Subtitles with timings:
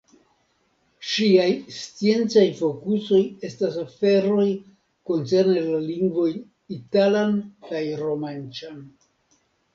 [1.09, 1.49] Ŝiaj
[1.79, 3.19] sciencaj fokusoj
[3.49, 4.47] estas aferoj
[5.11, 6.41] koncerne la lingvojn
[6.79, 7.39] italan
[7.71, 8.85] kaj romanĉan.